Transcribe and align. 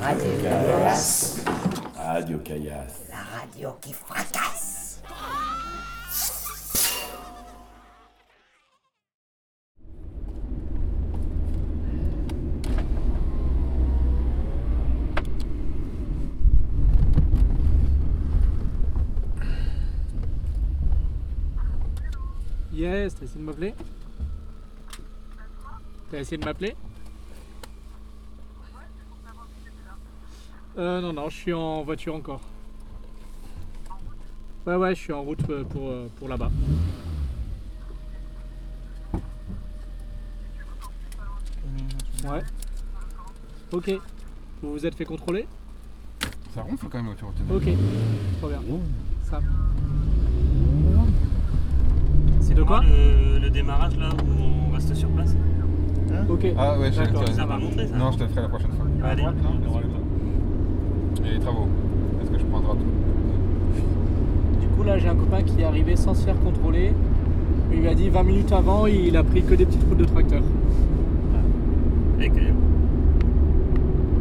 Radio 0.00 0.32
Caillasse. 0.42 1.44
Radio 1.96 2.38
Caillasse. 2.38 3.08
La 3.10 3.22
radio 3.38 3.76
qui 3.80 3.92
fracasse. 3.92 5.00
Yes, 22.72 23.14
t'as 23.14 23.24
essayé 23.24 23.38
de 23.38 23.44
m'appeler? 23.44 23.74
T'as 26.10 26.18
essayé 26.18 26.36
de 26.36 26.44
m'appeler? 26.44 26.76
Euh 30.78 31.00
non 31.00 31.12
non, 31.12 31.28
je 31.30 31.36
suis 31.36 31.52
en 31.52 31.82
voiture 31.82 32.14
encore. 32.14 32.40
Ouais 34.66 34.74
ouais, 34.76 34.94
je 34.94 35.00
suis 35.00 35.12
en 35.12 35.22
route 35.22 35.48
euh, 35.48 35.64
pour, 35.64 35.88
euh, 35.88 36.08
pour 36.16 36.28
là-bas. 36.28 36.50
Ouais. 42.24 42.42
Ok. 43.72 43.90
Vous 44.62 44.72
vous 44.72 44.86
êtes 44.86 44.94
fait 44.94 45.04
contrôler? 45.04 45.46
Ça 46.54 46.62
ronfle 46.62 46.86
quand 46.90 46.98
même 47.02 47.08
autour 47.12 47.32
de 47.32 47.54
Ok. 47.54 47.76
Trop 48.40 48.48
bien. 48.48 48.60
Ça. 49.24 49.40
C'est 52.40 52.54
De 52.54 52.62
quoi? 52.62 52.80
le, 52.82 53.38
le 53.40 53.50
démarrage 53.50 53.96
là 53.98 54.08
où 54.24 54.42
on 54.68 54.72
reste 54.72 54.94
sur 54.94 55.08
place? 55.10 55.34
Ok. 56.28 56.46
Ah 56.56 56.78
ouais, 56.78 56.90
je 56.92 57.02
te- 57.02 57.32
Ça 57.32 57.44
va 57.44 57.58
montrer 57.58 57.86
ça 57.88 57.96
Non, 57.96 58.10
je 58.12 58.18
te 58.18 58.22
le 58.22 58.28
ferai 58.30 58.42
la 58.42 58.48
prochaine 58.48 58.72
fois. 58.72 58.86
Allez. 59.04 59.22
Et 61.26 61.30
les 61.34 61.38
travaux. 61.40 61.66
Est-ce 62.22 62.30
que 62.30 62.38
je 62.38 62.44
prends 62.44 62.58
à 62.58 62.62
droite 62.62 62.78
Du 64.60 64.66
coup, 64.68 64.82
là, 64.84 64.98
j'ai 64.98 65.08
un 65.08 65.16
copain 65.16 65.42
qui 65.42 65.60
est 65.60 65.64
arrivé 65.64 65.96
sans 65.96 66.14
se 66.14 66.24
faire 66.24 66.38
contrôler. 66.40 66.92
Il 67.72 67.80
lui 67.80 67.88
a 67.88 67.94
dit 67.94 68.08
20 68.08 68.22
minutes 68.22 68.52
avant, 68.52 68.86
il 68.86 69.16
a 69.16 69.24
pris 69.24 69.42
que 69.42 69.54
des 69.54 69.66
petites 69.66 69.82
routes 69.88 69.98
de 69.98 70.04
tracteur. 70.04 70.42
Et 72.20 72.28
même. 72.30 72.56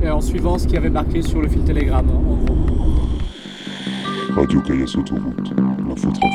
Et 0.04 0.10
en 0.10 0.20
suivant 0.22 0.58
ce 0.58 0.66
qu'il 0.66 0.74
y 0.76 0.78
avait 0.78 0.90
marqué 0.90 1.22
sur 1.22 1.42
le 1.42 1.48
fil 1.48 1.64
télégramme, 1.64 2.10
en 2.10 2.20
gros. 2.20 2.40
Radio 4.36 4.60
Caillasse 4.62 4.96
Autoroute, 4.98 5.54
l'infotrafic. 5.88 6.30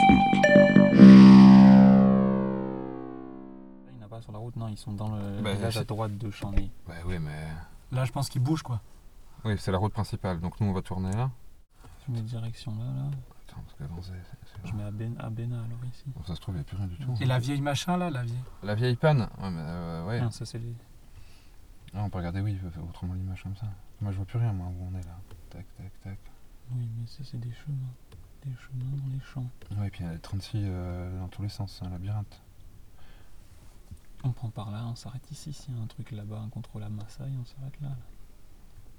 Il 3.90 3.96
n'y 3.96 4.02
en 4.02 4.06
a 4.06 4.08
pas 4.08 4.22
sur 4.22 4.32
la 4.32 4.38
route, 4.38 4.56
non, 4.56 4.68
ils 4.68 4.78
sont 4.78 4.92
dans 4.92 5.08
le 5.08 5.42
Bah, 5.42 5.52
village 5.52 5.76
à 5.76 5.84
droite 5.84 6.16
de 6.16 6.30
Chambly. 6.30 6.70
Bah 6.88 6.94
oui, 7.06 7.16
mais. 7.22 7.30
Là, 7.94 8.04
je 8.06 8.12
pense 8.12 8.28
qu'il 8.30 8.40
bouge, 8.42 8.62
quoi. 8.62 8.80
Oui, 9.44 9.54
c'est 9.58 9.72
la 9.72 9.78
route 9.78 9.92
principale. 9.92 10.40
Donc 10.40 10.60
nous, 10.60 10.68
on 10.68 10.72
va 10.72 10.82
tourner 10.82 11.12
là. 11.12 11.30
Je 12.06 12.12
mets 12.12 12.20
direction 12.22 12.72
là, 12.76 12.84
là. 12.84 13.10
Attends, 13.48 13.62
parce 13.78 14.06
c'est. 14.06 14.68
Je 14.68 14.74
mets 14.74 14.82
à, 14.82 14.90
ben, 14.90 15.16
à 15.18 15.30
Béna 15.30 15.56
alors 15.56 15.84
ici. 15.90 16.04
Bon, 16.08 16.22
ça 16.24 16.34
se 16.34 16.40
trouve, 16.40 16.54
il 16.54 16.58
n'y 16.58 16.62
a 16.62 16.64
plus 16.64 16.76
rien 16.76 16.86
du 16.86 16.96
tout. 16.96 17.14
Et 17.20 17.24
la 17.24 17.38
vieille 17.38 17.60
machin, 17.60 17.96
là, 17.96 18.10
la 18.10 18.22
vieille? 18.22 18.42
La 18.62 18.74
vieille 18.74 18.96
panne 18.96 19.28
Ouais, 19.40 19.50
mais 19.50 19.62
euh, 19.62 20.06
ouais. 20.06 20.30
Ça 20.30 20.44
c'est 20.44 20.58
les. 20.58 20.74
Ah, 21.94 22.04
on 22.04 22.10
peut 22.10 22.18
regarder, 22.18 22.40
oui, 22.40 22.56
autrement 22.88 23.14
l'image 23.14 23.42
comme 23.42 23.56
ça. 23.56 23.66
Moi, 24.00 24.12
je 24.12 24.16
vois 24.16 24.26
plus 24.26 24.38
rien, 24.38 24.52
moi, 24.52 24.68
où 24.68 24.88
on 24.92 24.98
est 24.98 25.04
là. 25.04 25.18
Tac, 25.50 25.66
tac, 25.76 26.00
tac. 26.04 26.18
Oui, 26.72 26.88
mais 26.98 27.06
ça 27.06 27.24
c'est 27.24 27.40
des 27.40 27.52
chemins. 27.52 27.92
Des 28.44 28.54
chemins 28.54 28.96
dans 28.96 29.12
les 29.12 29.20
champs. 29.20 29.50
Ouais, 29.80 29.88
et 29.88 29.90
puis 29.90 30.04
il 30.04 30.10
y 30.10 30.14
a 30.14 30.18
36 30.18 30.62
euh, 30.64 31.18
dans 31.18 31.28
tous 31.28 31.42
les 31.42 31.48
sens, 31.48 31.76
c'est 31.78 31.84
un 31.84 31.90
labyrinthe. 31.90 32.40
On 34.22 34.30
prend 34.30 34.50
par 34.50 34.70
là, 34.70 34.84
on 34.86 34.94
s'arrête 34.94 35.28
ici. 35.30 35.52
S'il 35.52 35.74
y 35.74 35.78
a 35.78 35.82
un 35.82 35.86
truc 35.86 36.10
là-bas, 36.12 36.38
un 36.38 36.48
contrôle 36.48 36.82
à 36.84 36.88
Massaï, 36.88 37.32
on 37.40 37.44
s'arrête 37.44 37.80
là, 37.80 37.88
là. 37.88 37.96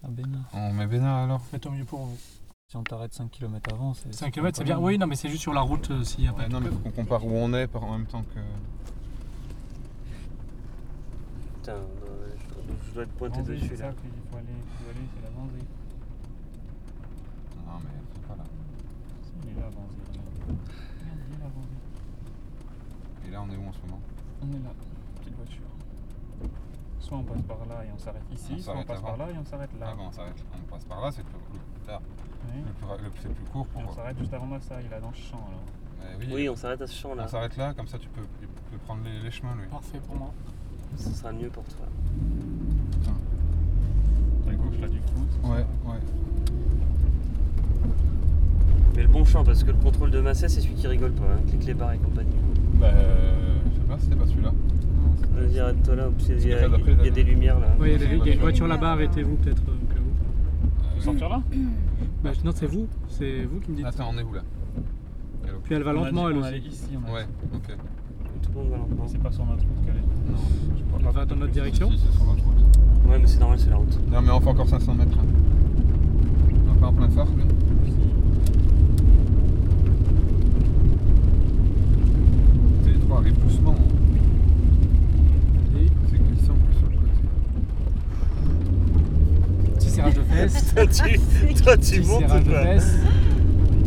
À 0.03 0.07
Béna. 0.09 0.39
On 0.53 0.73
met 0.73 0.87
Bénin 0.87 1.23
alors 1.25 1.41
Mais 1.53 1.59
tant 1.59 1.71
mieux 1.71 1.85
pour 1.85 1.99
vous. 1.99 2.17
Si 2.67 2.77
on 2.77 2.83
t'arrête 2.83 3.13
5 3.13 3.29
km 3.29 3.73
avant, 3.73 3.93
c'est. 3.93 4.13
5 4.13 4.31
km, 4.31 4.57
c'est 4.57 4.63
bien. 4.63 4.79
Oui, 4.79 4.97
non, 4.97 5.05
mais 5.05 5.15
c'est 5.15 5.29
juste 5.29 5.41
sur 5.41 5.53
la 5.53 5.61
route 5.61 5.91
euh, 5.91 6.03
s'il 6.03 6.23
y 6.23 6.27
a 6.27 6.31
pas 6.31 6.39
Ouais, 6.43 6.47
de 6.47 6.53
Non, 6.53 6.59
mais 6.61 6.69
faut 6.69 6.77
qu'on 6.79 6.91
compare 6.91 7.25
où 7.25 7.31
on 7.33 7.53
est 7.53 7.67
par 7.67 7.83
en 7.83 7.97
même 7.97 8.07
temps 8.07 8.23
que. 8.23 8.39
Putain, 11.59 11.73
euh, 11.73 11.83
je, 12.39 12.47
dois, 12.55 12.63
je 12.87 12.93
dois 12.93 13.03
être 13.03 13.11
pointé 13.11 13.39
Vanzé, 13.39 13.53
dessus 13.55 13.67
c'est 13.67 13.77
là. 13.83 13.89
ça 13.89 13.93
qu'il 14.01 14.09
faut 14.31 14.37
aller, 14.37 14.47
faut 14.79 14.89
aller, 14.89 15.05
c'est 15.15 15.21
la 15.23 15.29
Vanzée. 15.29 15.65
Non, 17.67 17.79
mais 17.83 17.89
c'est 18.15 18.27
pas 18.27 18.35
là. 18.37 18.43
Si, 19.23 19.31
il 19.43 19.49
est 19.51 19.61
là, 19.61 19.67
Vanzée. 19.67 20.01
Regarde, 20.07 21.19
il 21.29 21.35
est 21.35 21.39
là, 21.39 21.49
Vanzée. 21.53 23.27
Et 23.27 23.31
là, 23.31 23.43
on 23.43 23.49
est 23.51 23.57
où 23.57 23.67
en 23.69 23.73
ce 23.73 23.81
moment? 23.85 24.01
On 24.41 24.47
est 24.47 24.63
là, 24.63 24.71
petite 25.19 25.35
voiture. 25.35 25.67
Soit 27.11 27.19
on 27.19 27.23
passe 27.23 27.41
par 27.41 27.57
là 27.67 27.83
et 27.83 27.89
on 27.93 27.97
s'arrête 27.99 28.21
On 28.31 28.33
ici, 28.33 28.61
soit 28.61 28.73
on 28.73 28.83
passe 28.85 28.97
avant. 28.99 29.07
par 29.09 29.17
là 29.17 29.25
et 29.35 29.37
on 29.37 29.43
s'arrête 29.43 29.69
là. 29.77 29.87
Ah, 29.91 29.95
bon, 29.97 30.03
on 30.07 30.11
s'arrête. 30.13 30.45
On 30.55 30.71
passe 30.71 30.85
par 30.85 31.01
là, 31.01 31.11
c'est 31.11 31.23
le 31.23 31.27
plus, 31.27 31.59
le- 31.59 31.91
là, 31.91 31.99
Oui. 32.47 32.61
le 32.65 32.71
plus, 32.71 32.85
ra- 32.85 32.95
le- 32.95 33.11
c'est 33.21 33.27
le 33.27 33.33
plus 33.33 33.43
court 33.51 33.67
Et 33.67 33.81
pour. 33.83 33.91
on 33.91 33.93
s'arrête 33.93 34.17
juste 34.17 34.33
avant 34.33 34.45
Massaï, 34.45 34.87
là, 34.89 34.99
dans 35.01 35.09
le 35.09 35.15
champ. 35.15 35.35
Alors. 35.35 35.59
Ouais, 36.19 36.25
oui, 36.25 36.27
Oui, 36.33 36.49
on 36.49 36.55
s'arrête 36.55 36.81
à 36.81 36.87
ce 36.87 36.95
champ 36.95 37.13
là. 37.13 37.23
on 37.25 37.27
s'arrête 37.27 37.57
là, 37.57 37.73
comme 37.73 37.87
ça 37.87 37.97
tu 37.99 38.07
peux, 38.07 38.21
tu 38.39 38.47
peux 38.71 38.77
prendre 38.77 39.01
les, 39.03 39.19
les 39.19 39.29
chemins, 39.29 39.53
lui. 39.59 39.67
Parfait 39.67 39.99
pour 40.07 40.15
moi. 40.15 40.31
Ce 40.95 41.09
sera 41.11 41.33
mieux 41.33 41.49
pour 41.49 41.65
toi. 41.65 41.85
À 44.49 44.53
gauche, 44.53 44.79
là, 44.79 44.87
du 44.87 45.01
coup. 45.01 45.27
Ouais, 45.51 45.65
ouais. 45.91 45.99
Mais 48.95 49.01
le 49.03 49.07
bon 49.09 49.25
champ, 49.25 49.43
parce 49.43 49.65
que 49.65 49.71
le 49.71 49.77
contrôle 49.83 50.11
de 50.11 50.21
Massé, 50.21 50.47
c'est 50.47 50.61
celui 50.61 50.75
qui 50.75 50.87
rigole 50.87 51.11
pas, 51.11 51.23
hein, 51.25 51.39
avec 51.41 51.51
les 51.51 51.57
clés 51.59 51.73
barres 51.73 51.91
et 51.91 51.97
compagnie. 51.97 52.35
Bah, 52.75 52.87
euh, 52.87 53.57
je 53.69 53.81
sais 53.81 53.87
pas, 53.87 53.99
c'était 53.99 54.15
pas 54.15 54.27
celui-là. 54.27 54.51
Vas-y, 55.35 55.59
arrête-toi 55.59 55.95
là, 55.95 56.03
parce 56.11 56.25
qu'il 56.25 56.47
y, 56.47 56.53
a- 56.53 56.67
il 56.67 57.05
y 57.05 57.07
a 57.07 57.11
des 57.11 57.23
lumières 57.23 57.59
là. 57.59 57.67
Oui, 57.79 57.87
il 57.87 57.91
y 57.93 57.95
a 57.95 57.97
des- 57.97 58.15
il 58.17 58.25
y 58.27 58.29
a 58.29 58.33
une 58.33 58.39
voiture. 58.39 58.67
là-bas, 58.67 58.91
arrêtez-vous 58.93 59.35
peut-être. 59.37 59.61
euh, 59.67 59.71
au 59.71 59.93
cas 59.93 59.99
où. 60.97 61.01
Sortir 61.01 61.29
là 61.29 61.41
Bah, 62.23 62.31
non, 62.43 62.51
c'est 62.53 62.67
vous. 62.67 62.87
C'est 63.07 63.43
vous 63.45 63.59
qui 63.59 63.71
me 63.71 63.77
dites. 63.77 63.85
Attends, 63.85 64.11
on 64.13 64.17
est 64.17 64.23
où 64.23 64.33
là 64.33 64.41
Puis 65.63 65.73
elle 65.75 65.83
va 65.83 65.93
lentement, 65.93 66.29
elle 66.29 66.37
on 66.37 66.41
aussi. 66.41 66.57
ici, 66.67 66.87
on 67.03 67.09
a 67.09 67.13
Ouais, 67.13 67.25
ok. 67.55 67.75
Tout 68.43 68.49
le 68.53 68.59
monde 68.61 68.69
va 68.71 68.77
lentement. 68.77 69.05
C'est 69.07 69.17
pas 69.21 69.31
sur 69.31 69.45
notre 69.45 69.61
route 69.63 69.85
qu'elle 69.85 69.95
est. 69.95 70.31
Non, 70.31 70.37
je 70.77 70.83
crois 70.83 70.99
On 71.03 71.11
va 71.11 71.25
dans 71.25 71.35
notre 71.35 71.51
direction. 71.53 71.89
Si, 71.91 71.97
c'est 71.99 72.11
sur 72.11 72.25
notre 72.25 72.43
route. 72.43 72.55
Ouais, 73.09 73.17
mais 73.19 73.27
c'est 73.27 73.39
normal, 73.39 73.59
c'est 73.59 73.69
la 73.69 73.75
route. 73.77 73.99
Non, 74.11 74.21
mais 74.21 74.29
on 74.31 74.39
fait 74.39 74.49
encore 74.49 74.67
500 74.69 74.93
mètres 74.95 75.15
là. 75.17 75.23
On 76.69 76.73
va 76.73 76.79
pas 76.79 76.87
en 76.87 76.93
plein 76.93 77.09
phare, 77.09 77.27
lui 77.35 77.43
Les 82.85 82.99
trois 82.99 83.17
arrivent 83.19 83.39
doucement. 83.39 83.75
Et 85.77 85.87
C'est 86.09 86.17
glissant 86.23 86.53
en 86.53 86.65
plus 86.65 86.75
sur 86.77 86.87
le 86.89 86.95
côté. 86.97 87.11
Petit 89.75 89.89
serrage 89.89 90.13
tu, 90.75 91.63
toi, 91.63 91.77
tu 91.77 91.99
Petit 92.01 92.07
montes 92.07 92.19
serrage 92.21 92.41
ou 92.41 92.49
de 92.49 92.51
fesses. 92.55 92.97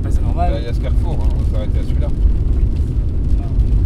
Bah, 0.03 0.09
c'est 0.11 0.17
Là, 0.17 0.21
il 0.21 0.25
normal. 0.27 0.63
y 0.63 0.67
a 0.67 0.75
ce 0.75 0.81
carrefour, 0.81 1.19
hein, 1.23 1.29
on 1.35 1.43
va 1.43 1.51
s'arrêter 1.59 1.79
à 1.79 1.83
celui-là. 1.83 2.09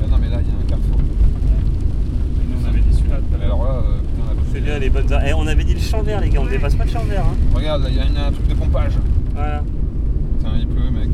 Ah 0.03 0.07
non, 0.11 0.17
mais 0.21 0.29
là, 0.29 0.39
il 0.41 0.47
y 0.49 0.51
a 0.51 0.55
un 0.61 0.67
carrefour. 0.69 0.99
Nous, 0.99 2.57
on 2.65 2.69
avait 2.69 2.81
dit 2.81 2.95
celui-là 2.97 3.17
tout 3.19 3.35
à 3.35 3.39
Mais 3.39 3.47
l'heure. 3.47 3.55
alors 3.55 3.65
là, 3.65 3.75
euh, 3.89 4.01
putain, 4.01 4.35
la 4.35 4.43
C'est 4.53 4.61
bien 4.61 4.79
les 4.79 4.91
bonnes 4.91 5.13
heures. 5.13 5.23
Eh, 5.27 5.33
on 5.35 5.47
avait 5.47 5.65
dit 5.65 5.75
le 5.75 5.81
champ 5.81 6.03
vert, 6.03 6.21
les 6.21 6.29
gars, 6.31 6.41
on 6.43 6.47
dépasse 6.47 6.75
pas 6.75 6.85
le 6.85 6.91
champ 6.91 7.05
vert. 7.05 7.25
Hein. 7.25 7.37
Regarde, 7.55 7.83
là, 7.83 7.89
il 7.91 7.97
y 7.97 8.01
a 8.01 8.05
une- 8.07 8.17
un 8.17 8.33
truc 8.33 8.47
de 8.49 8.55
pompage. 8.55 8.93
Voilà. 9.35 9.63
Putain, 10.39 10.51
il 10.59 10.67
pleut, 10.67 10.91
mec. 10.91 11.09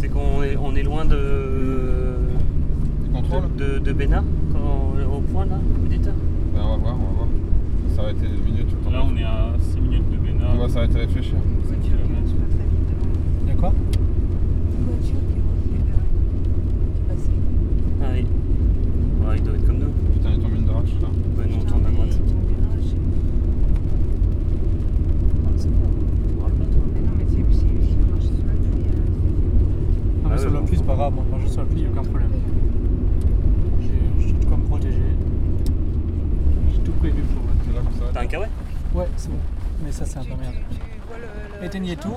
C'est 0.00 0.08
qu'on 0.08 0.42
est, 0.42 0.56
on 0.56 0.74
est 0.74 0.82
loin 0.82 1.04
de. 1.04 2.16
Tu 3.04 3.10
contrôles 3.10 3.54
de, 3.56 3.74
de, 3.74 3.78
de 3.78 3.92
Bénard, 3.92 4.24
quand, 4.52 4.94
au 5.16 5.20
point 5.20 5.44
là, 5.46 5.58
vous 5.80 5.88
dites 5.88 6.02
Ben, 6.04 6.60
on 6.64 6.68
va 6.70 6.76
voir, 6.76 6.94
on 6.94 7.04
va 7.04 7.12
voir. 7.16 7.28
On 7.96 8.02
va 8.02 8.02
s'arrêter 8.02 8.26
deux 8.28 8.42
minutes. 8.42 8.70
le 8.70 8.76
temps 8.84 8.90
Là, 8.90 9.04
on 9.08 9.16
est 9.16 9.22
à 9.22 9.52
6 9.60 9.80
minutes 9.80 10.10
de 10.10 10.16
Bénin. 10.16 10.44
On 10.52 10.58
va 10.58 10.68
s'arrêter 10.68 10.98
réfléchir. 10.98 11.36
5 11.68 11.80
km. 11.80 12.00
Il 13.42 13.48
y 13.48 13.50
a 13.52 13.54
quoi. 13.54 13.72
Ah 18.02 18.06
oui. 18.12 18.26
Ouais, 19.26 19.36
il 19.36 19.42
doit 19.44 19.54
être 19.54 19.66
comme 19.66 19.78
nous. 19.78 19.92
Putain, 20.12 20.30
il 20.36 20.40
tombe 20.42 20.54
une 20.54 20.64
drache 20.64 20.90
là. 21.00 21.08
Ouais, 21.38 21.46
nous 21.48 21.56
on 21.60 21.64
tourne 21.64 21.86
à 21.86 21.90
droite. 21.90 22.18
Ah, 25.46 25.50
c'est 25.56 25.68
bon. 25.70 25.76
On 26.36 26.40
parle 26.40 26.52
pas, 26.52 26.64
toi. 26.64 26.82
Mais 26.92 27.28
sur 27.30 27.38
la 28.46 28.52
pluie. 28.54 28.74
Non, 30.22 30.30
mais 30.30 30.38
sur 30.38 30.46
ouais, 30.48 30.52
la 30.54 30.60
bon. 30.60 30.66
pluie, 30.66 30.76
c'est 30.76 30.84
pas 30.86 30.94
grave. 30.94 31.14
Moi, 31.14 31.24
marcher 31.30 31.48
sur 31.48 31.60
la 31.60 31.66
pluie, 31.66 31.80
il 31.80 31.82
n'y 31.82 31.88
a 31.88 31.90
aucun 31.92 32.02
problème. 32.10 32.30
J'ai- 33.80 33.88
Je 34.18 34.24
suis 34.26 34.34
tout 34.34 34.48
comme 34.48 34.62
protégé. 34.62 34.98
J'ai 36.74 36.80
tout 36.82 36.92
prévu 36.92 37.22
pour. 37.22 37.42
C'est 37.66 37.72
là 37.72 37.80
qu'on 37.80 37.90
T'as 37.98 38.08
un 38.10 38.12
s'arrête. 38.12 38.28
kawaii 38.30 38.50
Ouais, 38.94 39.06
c'est 39.16 39.30
bon. 39.30 39.36
Mais 39.80 39.82
ça, 39.94 40.04
c'est 40.06 40.20
tu 40.20 40.28
vois 41.08 41.18
le- 41.18 41.58
le- 41.60 41.64
Éteignez 41.64 41.94
le 41.94 42.00
tout. 42.02 42.08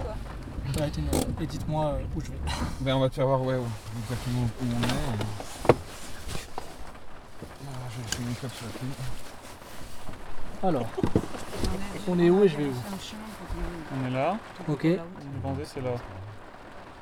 Ouais, 0.79 0.87
éteignez. 0.87 1.09
Et 1.41 1.45
dites-moi 1.45 1.85
euh, 1.85 2.01
où 2.15 2.21
je 2.21 2.31
vais. 2.31 2.37
Ben, 2.81 2.95
on 2.95 2.99
va 2.99 3.09
te 3.09 3.15
faire 3.15 3.27
voir, 3.27 3.41
ouais, 3.41 3.55
où- 3.55 3.99
exactement 4.01 4.41
où 4.61 4.65
on 4.65 4.83
est. 4.83 4.85
et- 4.85 5.73
Ah, 7.69 7.89
je 7.91 8.17
vais 8.23 8.33
club 8.35 8.51
sur 8.51 8.65
la 8.65 8.71
pluie. 8.71 8.89
Alors, 10.63 10.87
On 12.09 12.19
est 12.19 12.29
où 12.29 12.43
et 12.43 12.47
je 12.47 12.57
vais 12.57 12.65
où 12.65 12.69
un 12.69 14.01
On 14.03 14.07
est 14.07 14.11
là. 14.11 14.37
Ok. 14.67 14.81
route. 14.83 14.99
Vendée, 15.43 15.65
c'est 15.65 15.81
là. 15.81 15.91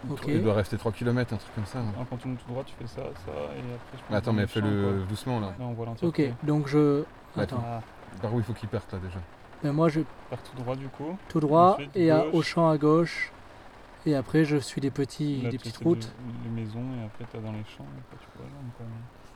ok. 0.09 0.23
Il 0.27 0.43
doit 0.43 0.53
rester 0.55 0.77
3 0.77 0.91
km, 0.91 1.33
un 1.33 1.37
truc 1.37 1.55
comme 1.55 1.65
ça. 1.65 1.79
ouais. 1.79 1.85
On 1.99 2.05
continue 2.05 2.35
tout 2.35 2.47
droit, 2.51 2.63
tu 2.65 2.73
fais 2.77 2.87
ça, 2.87 3.01
ça, 3.25 3.31
et 3.31 3.59
après 3.59 3.97
je 3.97 4.01
Mais 4.09 4.15
attends, 4.17 4.33
mais 4.33 4.45
fais 4.47 4.59
fais-le 4.61 5.03
doucement 5.07 5.39
là. 5.39 5.47
Là, 5.47 5.53
on 5.65 5.73
voit 5.73 5.85
l'entièreté. 5.85 6.31
Ok, 6.39 6.45
donc 6.45 6.67
je. 6.67 7.03
Bah, 7.35 7.43
Attends. 7.43 7.63
Ah, 7.65 7.81
Par 8.21 8.33
où 8.33 8.39
il 8.39 8.43
faut 8.43 8.53
qu'il 8.53 8.69
parte 8.69 8.91
là 8.93 8.99
déjà 8.99 9.19
Mais 9.65 9.71
moi, 9.71 9.89
je 9.89 10.01
Par 10.29 10.37
tout 10.43 10.55
droit 10.61 10.75
du 10.75 10.87
coup. 10.89 11.17
tout 11.27 11.39
droit 11.39 11.71
Ensuite, 11.73 11.89
et 11.95 12.11
à, 12.11 12.19
gauche. 12.19 12.33
au 12.33 12.41
champ 12.43 12.69
à 12.69 12.77
gauche. 12.77 13.31
Et 14.05 14.13
après, 14.13 14.45
je 14.45 14.57
suis 14.57 14.79
des, 14.79 14.91
petits, 14.91 15.41
Là, 15.41 15.49
des 15.49 15.57
petites 15.57 15.77
routes. 15.77 16.07
Les, 16.43 16.49
les 16.49 16.61
maisons 16.61 16.83
et 17.01 17.03
après 17.05 17.25
t'as 17.31 17.39
dans 17.39 17.51
les 17.51 17.63
champs. 17.75 17.83
Et 17.83 17.99
après, 17.99 18.17
tu 18.21 18.27
rejoindre, 18.37 18.71
quoi. 18.77 18.85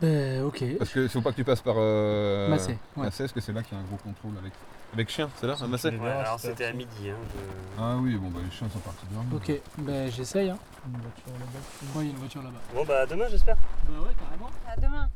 Ben, 0.02 0.44
ok. 0.44 0.64
Parce 0.78 0.92
que 0.92 1.08
faut 1.08 1.22
pas 1.22 1.32
que 1.32 1.38
tu 1.38 1.44
passes 1.44 1.62
par. 1.62 1.74
Euh... 1.80 2.48
Massé, 2.48 2.78
ouais. 2.96 3.06
Massé, 3.06 3.24
parce 3.24 3.34
que 3.34 3.42
c'est 3.42 3.54
là 3.54 3.64
qu'il 3.64 3.76
y 3.76 3.82
a 3.82 3.84
un 3.84 3.88
gros 3.88 3.98
contrôle 3.98 4.34
avec. 4.40 4.54
Avec 4.94 5.10
chien, 5.10 5.30
c'est 5.36 5.48
là, 5.48 5.56
à 5.60 5.68
Massé 5.68 5.90
Ouais, 5.90 6.10
alors 6.10 6.40
c'était 6.40 6.66
à 6.66 6.74
midi. 6.74 7.10
Hein, 7.10 7.16
je- 7.34 7.82
Ah 7.82 7.96
oui, 8.02 8.16
bon 8.16 8.30
bah 8.30 8.40
les 8.44 8.50
chiens 8.50 8.68
sont 8.70 8.80
partis 8.80 9.06
dormir. 9.12 9.36
Ok, 9.36 9.52
ben 9.80 10.12
j'essaye. 10.12 10.50
Hein. 10.50 10.58
Une 10.88 10.94
voiture 11.00 11.34
là-bas. 11.34 11.94
Moi, 11.94 12.04
il 12.04 12.06
y 12.06 12.10
a 12.10 12.12
une 12.14 12.18
voiture 12.20 12.42
là-bas. 12.44 12.60
Bon 12.74 12.86
bah 12.86 13.06
demain 13.08 13.26
j'espère. 13.30 13.56
Bah 13.56 13.94
ouais, 14.02 14.16
carrément. 14.20 14.50
À 14.68 14.80
demain. 14.80 15.10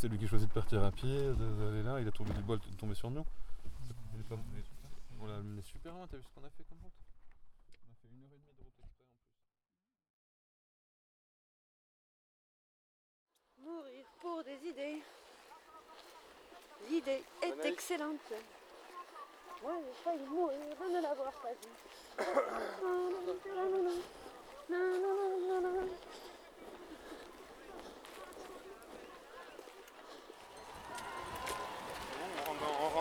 C'est 0.00 0.08
lui 0.08 0.16
qui 0.16 0.26
choisit 0.26 0.48
de 0.48 0.54
partir 0.54 0.82
à 0.82 0.90
pied, 0.90 1.14
d'aller 1.34 1.82
là, 1.82 2.00
il 2.00 2.08
a 2.08 2.10
trouvé 2.10 2.32
du 2.32 2.40
bol 2.40 2.58
de 2.58 2.74
tomber 2.78 2.94
sur 2.94 3.10
est 4.18 4.24
pas- 4.30 4.38
On 5.20 5.26
l'a 5.26 5.36
amené 5.36 5.60
super 5.60 5.92
loin, 5.92 6.06
t'as 6.10 6.16
vu 6.16 6.22
ce 6.22 6.28
qu'on 6.30 6.42
a 6.42 6.48
fait 6.48 6.64
comme 6.64 6.78
route 6.82 6.94
On 7.84 7.92
a 7.92 7.94
fait 8.00 8.08
une 8.10 8.22
heure 8.24 8.32
et 8.32 8.38
demie 8.38 8.54
de 8.56 8.62
route 8.62 8.62
exprès 8.62 8.82
en 8.82 8.88
plus. 8.96 9.04
Mourir 13.62 14.06
pour 14.22 14.42
des 14.42 14.70
idées. 14.70 15.02
L'idée 16.88 17.22
est 17.42 17.66
excellente. 17.66 18.32
Moi, 19.62 19.74
j'ai 19.84 19.92
failli 20.02 20.24
mourir 20.30 20.58
de 20.80 20.96
ne 20.96 21.02
l'avoir 21.02 21.32
pas 21.42 21.52
vue. 21.52 21.68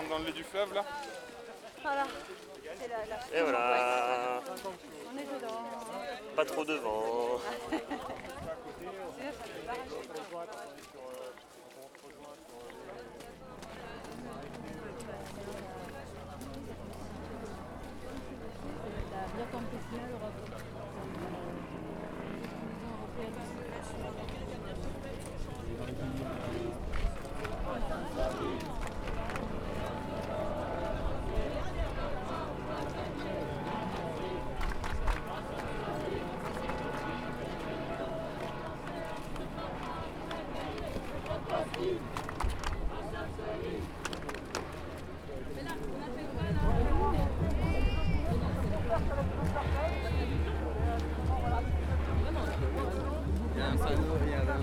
Dans, 0.09 0.17
le 0.17 0.25
lit 0.25 0.33
du 0.33 0.43
fleuve 0.43 0.73
là 0.73 0.83
Voilà. 1.81 2.05
C'est 2.79 2.87
la, 2.87 2.97
la 3.05 3.39
Et 3.39 3.41
voilà. 3.43 4.41
On 5.11 5.17
est 5.17 5.23
dedans. 5.23 5.63
Pas 6.35 6.45
trop 6.45 6.63
sahnede 53.79 54.25
bir 54.25 54.31
yerden. 54.31 54.61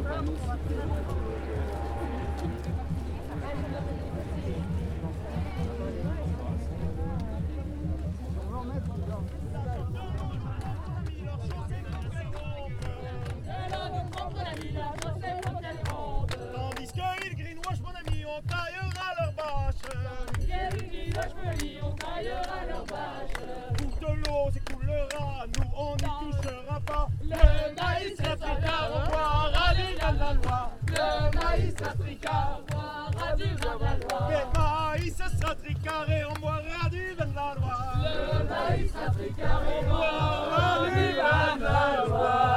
Le 31.56 31.62
maïs 31.62 31.75
africain, 31.82 32.58
on 32.58 32.62
boira 32.70 33.37
du 33.37 33.44
Valois. 33.55 34.29
Le 34.29 34.58
maïs 34.58 35.17
sera 35.17 35.55
tricaré, 35.55 36.25
on 36.25 36.35
boira 36.38 36.91
du 36.91 37.14
Valois. 37.14 37.55
Le 38.03 38.44
maïs 38.44 38.93
africain, 38.94 39.61
on 39.67 39.85
boira 39.87 40.87
du 40.91 41.12
Valois. 41.17 42.56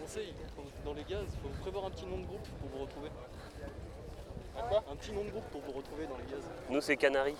conseil, 0.00 0.34
dans 0.84 0.94
les 0.94 1.04
gaz, 1.04 1.24
il 1.24 1.40
faut 1.40 1.48
prévoir 1.62 1.84
un 1.86 1.90
petit 1.90 2.06
nom 2.06 2.18
de 2.18 2.26
groupe 2.26 2.48
pour 2.60 2.68
vous 2.70 2.78
retrouver. 2.84 3.10
quoi? 4.68 4.84
Un 4.90 4.96
petit 4.96 5.12
nom 5.12 5.24
de 5.24 5.30
groupe 5.30 5.44
pour 5.52 5.60
vous 5.62 5.72
retrouver 5.72 6.06
dans 6.06 6.16
les 6.16 6.24
gaz. 6.24 6.42
Nous 6.68 6.80
c'est 6.80 6.96
Canary. 6.96 7.36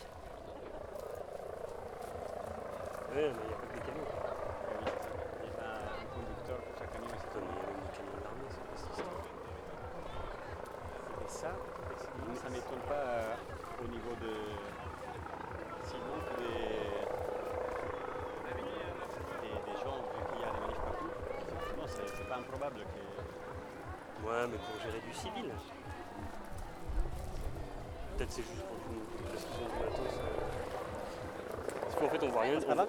Mais 3.16 3.32
il 3.32 3.48
n'y 3.48 3.54
a 3.54 3.56
pas 3.56 3.64
que 3.64 3.72
les 3.72 3.80
camions. 3.80 4.04
Il 5.40 5.48
y 5.48 5.56
a 5.56 5.72
un 5.72 6.04
conducteur 6.12 6.58
pour 6.60 6.76
chaque 6.76 6.92
camion. 6.92 7.08
Mais 7.08 7.16
il 7.16 7.56
y 7.56 7.64
a 7.64 7.64
même 7.64 7.80
des 7.80 7.96
camions 7.96 8.12
de 8.12 8.20
l'armée, 8.28 8.50
c'est 8.52 8.60
pas. 8.60 9.24
Et 11.24 11.28
ça, 11.32 11.48
ça 12.36 12.48
m'étonne 12.50 12.84
pas 12.84 13.40
au 13.80 13.88
niveau 13.88 14.12
de. 14.20 14.32
Sinon, 15.88 16.20
que 16.28 16.34
des. 16.44 16.76
Des, 19.40 19.48
des 19.64 19.76
gens, 19.80 19.96
vu 20.12 20.20
qu'il 20.28 20.40
y 20.40 20.44
a 20.44 20.52
des 20.52 20.60
manifs 20.60 20.84
partout, 20.84 21.08
effectivement, 21.40 21.88
c'est 21.88 22.04
c'est 22.20 22.28
pas 22.28 22.36
improbable 22.36 22.80
que. 22.84 23.00
Ouais, 24.28 24.44
mais 24.44 24.58
pour 24.60 24.76
gérer 24.84 25.00
du 25.00 25.14
civil. 25.14 25.48
Peut-être 28.18 28.30
c'est 28.30 28.42
juste 28.42 28.64
pour 28.68 28.76
tout 28.76 29.00
parce 29.24 29.44
qu'ils 29.44 29.64
ont 29.64 29.68
du 29.72 29.78
matos. 29.80 30.20
euh. 30.20 30.36
Parce 31.80 31.94
qu'en 31.96 32.08
fait, 32.08 32.22
on 32.26 32.28
voit 32.28 32.42
rien. 32.42 32.60
Ça 32.60 32.74
va? 32.74 32.86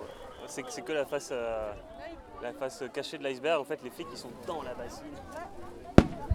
C'est 0.47 0.81
que- 0.83 0.91
la 0.93 1.05
face, 1.05 1.29
euh, 1.31 1.71
la 2.41 2.53
face 2.53 2.83
cachée 2.93 3.17
de 3.17 3.23
l'iceberg. 3.23 3.61
En 3.61 3.63
fait, 3.63 3.81
les 3.83 3.89
flics 3.89 4.07
ils 4.11 4.17
sont 4.17 4.31
dans 4.45 4.61
la 4.63 4.73
bassine. 4.73 5.03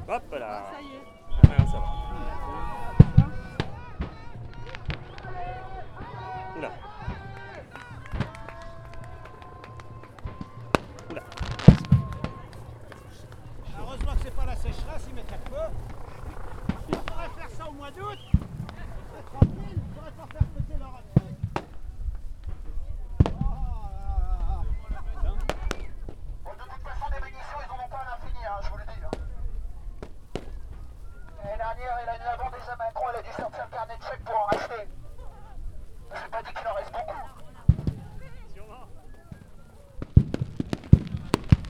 Hop 0.09 0.23
là. 0.33 0.65
Ça 0.73 0.81
y 0.81 0.87
est. 0.87 1.49
Ouais, 1.49 1.67
ça 1.67 1.79
va. 1.79 1.83
Oula. 6.57 6.71
Oula. 11.11 11.23
Heureusement 13.81 14.13
que 14.15 14.21
c'est 14.25 14.31
pas 14.37 14.45
la 14.47 14.57
sécheresse, 14.57 15.05
ils 15.09 15.15
mettent 15.15 15.33
à 15.33 15.39
feu. 15.51 15.73
On 16.93 16.97
pourrait 16.97 17.29
faire 17.37 17.51
ça 17.51 17.69
au 17.69 17.73
mois 17.73 17.91
d'août. 17.91 18.19
Tranquille, 19.33 19.79
on 19.79 19.95
pourrait 19.99 20.11
pas 20.13 20.27
faire 20.33 20.47
péter 20.49 20.79
leur 20.79 20.93
truc. 20.93 21.37
Oh 23.27 23.31
là 24.91 25.01
là 25.15 25.23
là. 25.23 25.31
De 25.33 26.75
toute 26.75 26.83
façon, 26.83 27.07
des 27.11 27.21
munitions, 27.25 27.61
ils 27.65 27.71
en 27.71 27.85
ont 27.85 27.89
pas 27.89 27.99
à 27.99 28.05
l'infini, 28.19 28.43
hein, 28.45 28.59
je 28.63 28.69
vous 28.71 28.77
le 28.79 28.85
dis. 28.85 29.03
Hein. 29.05 29.11
L'année 31.45 31.57
dernière 31.57 31.97
et 32.03 32.07
l'année 32.07 32.31
avant, 32.33 32.51
déjà 32.51 32.77
Macron, 32.77 33.05
elle 33.11 33.19
a 33.19 33.23
dû 33.23 33.31
sortir 33.31 33.65
le 33.65 33.71
carnet 33.75 33.97
de 33.97 34.03
chèques 34.03 34.25
pour 34.25 34.37
en 34.37 34.45
racheter. 34.47 34.89
J'ai 36.15 36.31
pas 36.31 36.43
dit 36.43 36.53
qu'il 36.53 36.67
en 36.69 36.75
reste 36.75 36.93
beaucoup. 36.93 37.23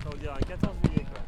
Ça 0.02 0.08
veut 0.10 0.18
dire 0.18 0.32
un 0.34 0.40
14 0.40 0.76
juillet 0.84 1.04
quoi. 1.04 1.20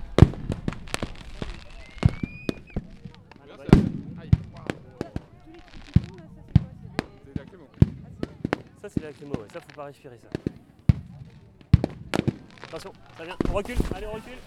Bien, 3.46 3.56
bah, 3.56 3.64
c'est- 3.72 4.20
Aïe, 4.20 4.30
waouh. 4.52 4.64
C'est 7.24 7.38
la 7.38 7.44
Clément. 7.44 7.70
C'est 9.04 9.10
lacrymo, 9.10 9.34
ouais. 9.34 9.48
ça 9.52 9.60
faut 9.60 9.76
pas 9.76 9.84
respirer 9.84 10.18
ça. 10.18 10.28
Attention, 12.62 12.92
ça 13.18 13.24
vient, 13.24 13.36
on 13.50 13.52
recule, 13.52 13.76
allez 13.94 14.06
on 14.06 14.12
recule. 14.12 14.38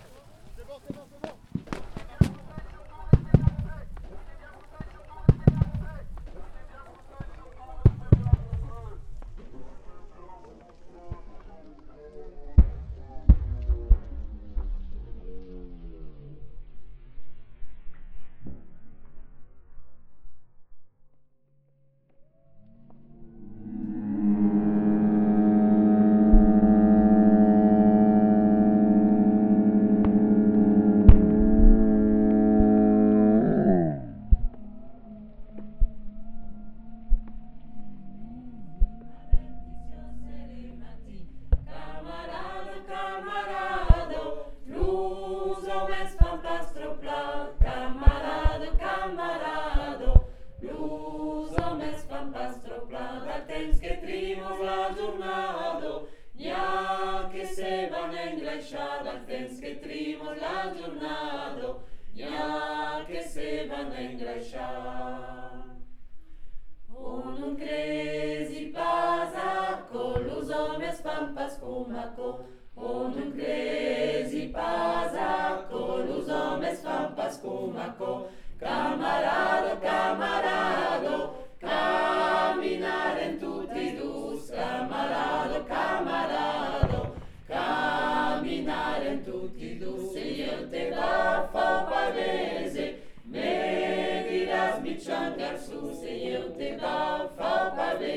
Macó. 71.68 72.40
On 72.76 73.10
ne 73.10 73.32
crezi 73.32 74.48
pas 74.48 75.12
à 75.18 75.66
nous 75.70 76.30
hommes 76.30 76.76
fan 76.84 77.14
pas 77.16 77.42
Macó. 77.74 78.28
Camarado, 78.60 79.80
camarado, 79.82 81.34
caminar 81.60 83.18
en 83.20 83.40
tout 83.40 83.70
idus. 83.76 84.50
Camarado, 84.50 85.66
camarado, 85.66 87.16
caminar 87.48 89.06
en 89.06 89.24
tout 89.24 89.52
idus. 89.58 90.14
Se 90.14 90.26
io 90.40 90.70
te 90.72 90.90
la 90.92 91.50
fa 91.52 91.88
panese, 91.90 92.86
me 93.26 94.26
diras 94.30 94.82
mi 94.82 94.98
chan 94.98 95.36
garçon. 95.38 95.94
Se 95.94 96.14
io 96.30 96.44
te 96.58 96.78
la 96.78 97.30
fa 97.38 97.74
panese. 97.76 98.17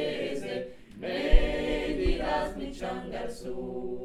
So. 3.43 4.00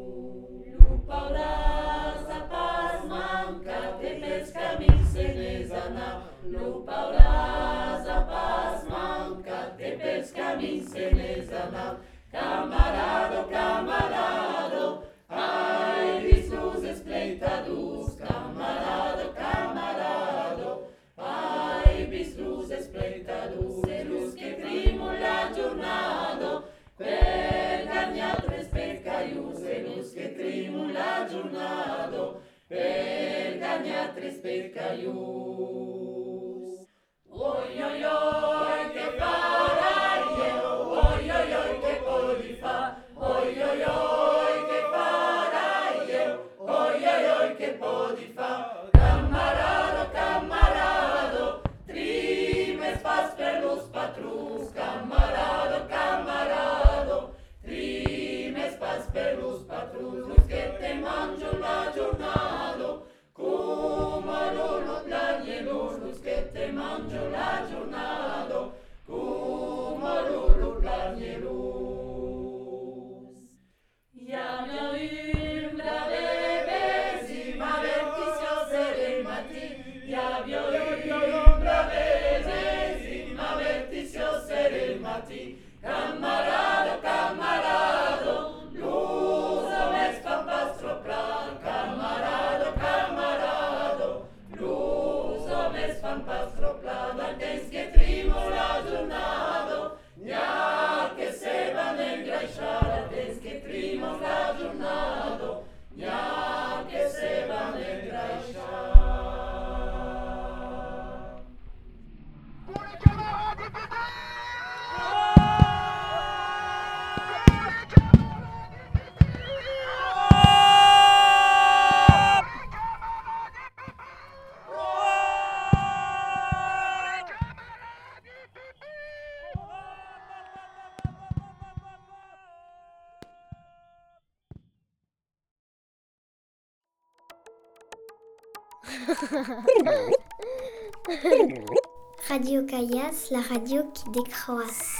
radio 142.30 142.66
Caillasse, 142.66 143.32
la 143.32 143.42
radio 143.42 143.84
qui 143.94 144.10
décroisse. 144.12 144.95